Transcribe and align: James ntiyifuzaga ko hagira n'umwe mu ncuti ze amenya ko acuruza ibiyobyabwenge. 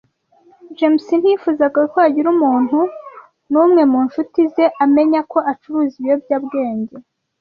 James 0.77 1.05
ntiyifuzaga 1.19 1.79
ko 1.91 1.97
hagira 2.03 2.29
n'umwe 3.51 3.81
mu 3.91 3.99
ncuti 4.07 4.41
ze 4.53 4.65
amenya 4.83 5.21
ko 5.31 5.37
acuruza 5.51 5.93
ibiyobyabwenge. 5.99 6.95